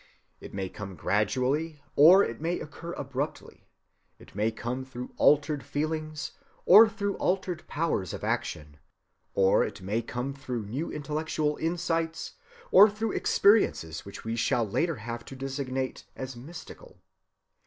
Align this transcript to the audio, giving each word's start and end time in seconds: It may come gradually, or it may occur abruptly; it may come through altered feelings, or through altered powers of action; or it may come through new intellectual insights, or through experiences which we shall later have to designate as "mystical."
It 0.39 0.51
may 0.51 0.67
come 0.67 0.95
gradually, 0.95 1.79
or 1.95 2.23
it 2.23 2.41
may 2.41 2.59
occur 2.59 2.93
abruptly; 2.93 3.67
it 4.17 4.33
may 4.33 4.49
come 4.49 4.83
through 4.83 5.13
altered 5.17 5.63
feelings, 5.63 6.31
or 6.65 6.89
through 6.89 7.17
altered 7.17 7.67
powers 7.67 8.11
of 8.11 8.23
action; 8.23 8.77
or 9.35 9.63
it 9.63 9.79
may 9.79 10.01
come 10.01 10.33
through 10.33 10.65
new 10.65 10.91
intellectual 10.91 11.55
insights, 11.57 12.33
or 12.71 12.89
through 12.89 13.11
experiences 13.11 14.03
which 14.03 14.23
we 14.23 14.35
shall 14.35 14.67
later 14.67 14.95
have 14.95 15.23
to 15.25 15.35
designate 15.35 16.03
as 16.15 16.35
"mystical." 16.35 16.97